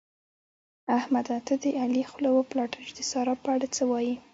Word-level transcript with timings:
احمده! 0.97 1.37
ته 1.47 1.53
د 1.63 1.65
علي 1.81 2.03
خوله 2.09 2.29
وپلټه 2.33 2.79
چې 2.87 2.93
د 2.97 2.99
سارا 3.11 3.33
په 3.43 3.47
اړه 3.55 3.67
څه 3.75 3.83
وايي؟ 3.91 4.15